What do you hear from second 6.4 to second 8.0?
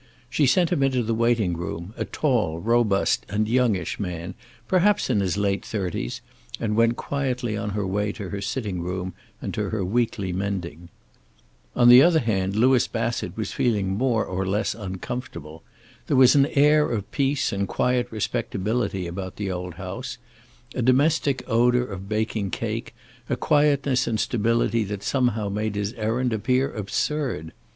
and went quietly on her